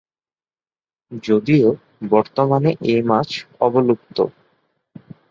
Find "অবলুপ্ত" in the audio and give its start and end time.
3.59-4.17